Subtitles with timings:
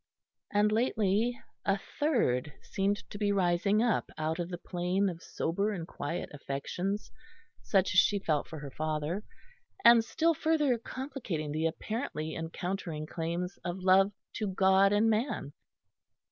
[0.51, 5.69] And lately a third seemed to be rising up out of the plane of sober
[5.71, 7.11] and quiet affections
[7.61, 9.23] such as she felt for her father,
[9.85, 15.53] and still further complicating the apparently encountering claims of love to God and man.